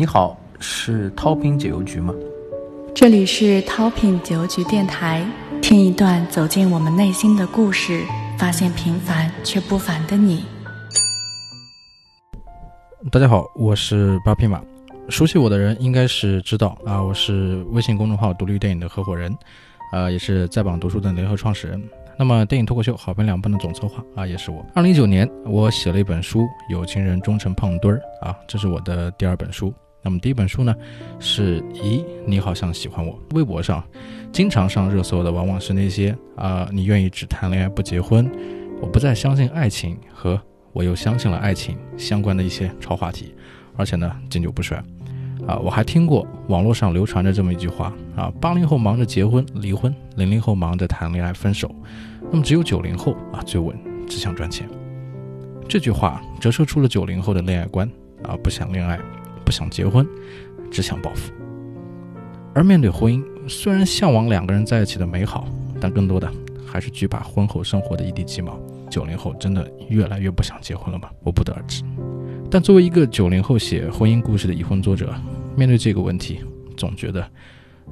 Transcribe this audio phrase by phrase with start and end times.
[0.00, 2.14] 你好，是掏品解忧局吗？
[2.94, 5.26] 这里是掏品解忧局电台，
[5.60, 8.04] 听一段走进我们内心的故事，
[8.38, 10.44] 发现平凡却不凡的你。
[13.10, 14.62] 大家好，我是八匹马。
[15.08, 19.36] 熟悉我的人应该是知道啊，我是微信公众号独立电影的合伙人，
[19.90, 21.82] 啊，也是在榜读书的联合创始人。
[22.16, 24.64] 那么，电影脱口秀好评两本的总策划啊，也是我。
[24.76, 29.74] 二零一九年，我写了一本书《有情人终成胖墩儿》啊，这是我的第二本书。
[30.08, 30.74] 那么第一本书呢，
[31.18, 33.18] 是咦，你好像喜欢我。
[33.34, 33.84] 微博上
[34.32, 38.26] 经常上热搜的，往往是那些啊，你愿意只谈恋爱不结婚，
[38.80, 40.40] 我不再相信爱情和
[40.72, 43.34] 我又相信了爱情相关的一些超话题，
[43.76, 44.82] 而且呢，经久不衰。
[45.46, 51.70] 啊，我还听过网络上流传着这么一句话啊：八零后忙着结婚离婚，零零后忙着谈恋爱分手，
[52.30, 54.66] 那么只有九零后啊最稳，只想赚钱。
[55.68, 57.86] 这句话折射出了九零后的恋爱观
[58.22, 58.98] 啊，不想恋爱，
[59.48, 60.06] 不想结婚，
[60.70, 61.32] 只想暴富。
[62.54, 65.48] 而面对婚姻，虽然向往两个人在一起的美好，
[65.80, 66.30] 但更多的
[66.66, 68.60] 还是惧怕婚后生活的一地鸡毛。
[68.90, 71.08] 九零后真的越来越不想结婚了吗？
[71.22, 71.82] 我不得而知。
[72.50, 75.14] 但作为一个九零后写婚姻故事的已婚作者，
[75.56, 76.40] 面对这个问题，
[76.76, 77.26] 总觉得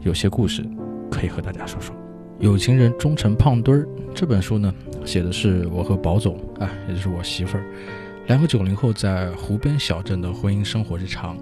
[0.03, 0.63] 有些故事
[1.11, 1.97] 可以和大家说说。
[2.39, 4.71] 有情人终成胖墩儿这本书呢，
[5.07, 7.65] 写的是我和宝总啊，也就是我媳妇儿，
[8.27, 11.37] 两个九零后在湖边小镇的婚姻生活日常。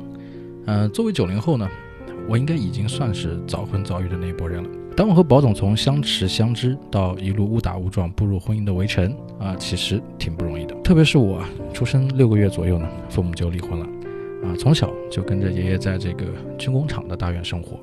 [0.67, 1.67] 呃，作为九零后呢，
[2.29, 4.69] 我应该已经算是早婚早育的那一波人了。
[4.95, 10.75] 当我和宝总从相识相知到一路误打误撞步入婚姻的围城啊，其实挺不容易的。
[10.83, 13.87] 特别是我出生六个月左右呢，父母就离婚了，
[14.47, 16.27] 啊，从小就跟着爷爷在这个
[16.59, 17.81] 军工厂的大院生活，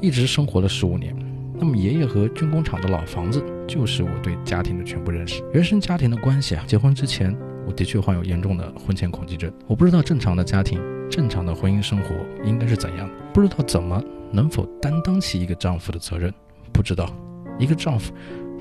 [0.00, 1.14] 一直生活了十五年。
[1.56, 5.42] 那么爷爷和军工厂的老房子就是我对家庭的全部认识。
[5.52, 7.34] 原生家庭的关系啊，结婚之前
[7.66, 10.80] 我的确患有严重的婚前恐惧症，我不知道正常的家庭、
[11.10, 12.14] 正常的婚姻生活
[12.44, 14.02] 应该是怎样，不知道怎么。
[14.32, 16.32] 能否担当起一个丈夫的责任？
[16.72, 17.08] 不知道，
[17.56, 18.12] 一个丈夫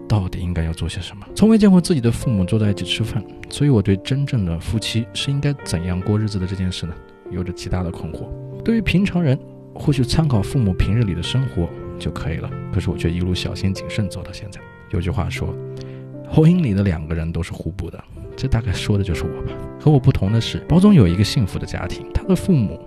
[0.07, 1.25] 到底应该要做些什么？
[1.35, 6.93] 从未见过自己的父母坐在一起吃饭，所以我对真正的夫妻是应该怎样过日子的这件事呢，
[7.31, 8.27] 有着极大的困惑。
[8.63, 9.35] 对于平常人，
[9.73, 12.47] 或许参考父母平日里的生活就可以了。
[12.71, 14.61] 可是我却一路小心谨慎走到现在。
[14.91, 15.55] 有句话说，
[16.33, 18.03] 婚姻里的两个人都是互补的，
[18.35, 19.53] 这大概说的就是我吧。
[19.79, 22.79] 和我不同的是，宝总有一个幸福的家庭，他的父母。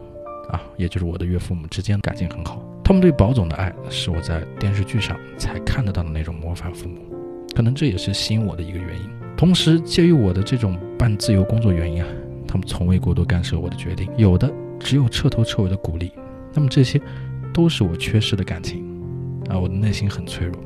[0.51, 7.01] 啊，也就是我的岳父母之间感情很好，他们对宝总的爱是我在电视剧上才看得到的那种模范父母，
[7.55, 9.11] 可能这也是吸引我的一个原因。
[9.37, 12.09] 同时，介于我的这种半自由工作原因啊，
[12.47, 16.13] 他们从未过多干涉我的决定，有的只有彻头彻尾的鼓励。
[16.53, 17.01] 那么这些，
[17.53, 18.85] 都是我缺失的感情
[19.49, 20.57] 啊，我的内心很脆弱，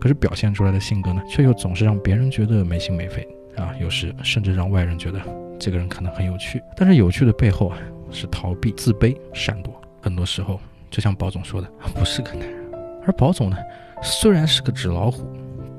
[0.00, 5.20] 可是表现出来的性格呢，却又总是让别人觉得没心没肺啊，有时甚至让外人觉得
[5.58, 7.78] 这个人可能很有趣，但是有趣的背后啊。
[8.12, 10.58] 是逃避、自卑、闪躲，很多时候
[10.90, 12.68] 就像宝总说的，不是个男人。
[13.06, 13.56] 而宝总呢，
[14.02, 15.24] 虽然是个纸老虎，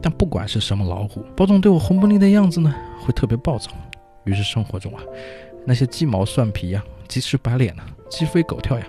[0.01, 3.69] 但不管是什么老虎，宝总对我红不腻的样子呢，会特别暴躁。
[4.23, 5.03] 于是生活中啊，
[5.65, 8.85] 那些鸡毛蒜皮呀、鸡翅白脸呢、鸡飞狗跳呀，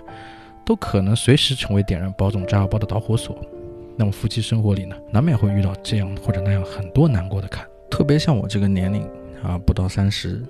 [0.65, 3.37] 都可能随时成为点燃宝总炸药包的导火索。
[3.97, 7.65] 那么夫妻生活里呢，难免会遇到这样或者那样很多难过的坎。
[7.89, 9.03] 特别像我这个年龄
[9.43, 10.41] 啊，不到三十，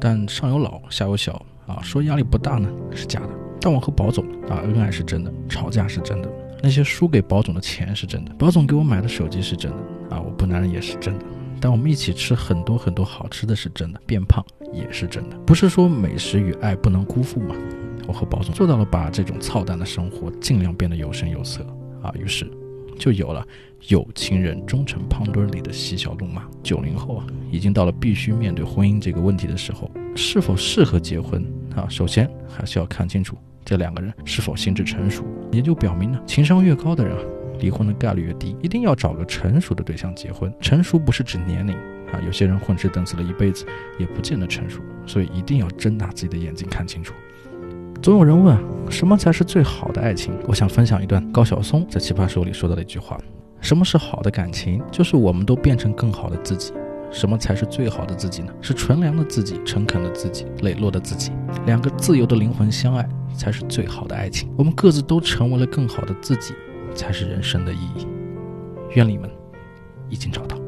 [0.00, 1.44] 但上有老下有小。
[1.64, 3.28] 啊，说压力不大呢是假的，
[3.60, 6.28] 但我和宝总啊恩爱是真的，吵架是真的，
[6.60, 9.76] 那些输给宝总的钱是真的，宝总给我买的手机是真的，
[10.16, 11.24] 啊我不男人也是真的，
[11.60, 17.54] 但我们一起吃很多很多好吃的是真的，变胖也是真的，不是说美食与爱不能辜负吗？
[18.08, 21.64] 我和宝总做到了把这种操蛋的生活尽量变得有声有色
[22.02, 22.50] 啊，于是
[23.02, 23.44] 就有了
[23.88, 26.48] 有情人终成胖墩里的嬉笑怒骂。
[26.62, 29.90] 九零后啊，已经到了必须面对婚姻这个问题的时候。
[30.14, 31.84] 是否适合结婚啊？
[31.88, 37.24] 首先还是要看清楚这两个人是否心智成熟，研究表明呢，情商越高的人啊，
[37.58, 38.54] 离婚的概率越低。
[38.62, 40.54] 一定要找个成熟的对象结婚。
[40.60, 41.74] 成熟不是指年龄
[42.12, 43.66] 啊，有些人混吃等死了一辈子，
[43.98, 44.80] 也不见得成熟。
[45.08, 47.14] 所以一定要睁大自己的眼睛看清楚。
[48.02, 48.58] 总有人问，
[48.90, 50.34] 什么才是最好的爱情？
[50.48, 53.16] 我想分享一段高晓松在《奇葩说》里说到的一句话：
[53.60, 54.82] 什么是好的感情？
[54.90, 56.72] 就是我们都变成更好的自己。
[57.12, 58.52] 什么才是最好的自己呢？
[58.60, 61.30] 是纯良的自己、诚恳的自己、磊落的自己。
[61.64, 64.50] 两个自由的灵魂相爱，才是最好的爱情。
[64.56, 66.54] 我们各自都成为了更好的自己，
[66.96, 68.04] 才是人生的意义。
[68.96, 69.30] 愿你们
[70.08, 70.61] 已经找到。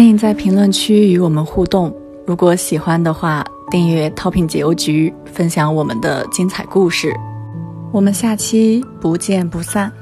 [0.00, 1.94] 欢迎在评论区与我们互动。
[2.26, 7.12] 如果喜欢的话，订阅“Toping 解忧局”，分享我们的精彩故事。
[7.92, 9.92] 我们下期不见不散。